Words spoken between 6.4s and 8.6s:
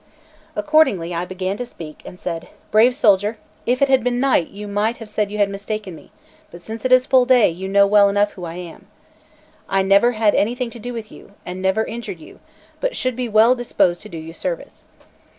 but since it is full day, you know well enough who I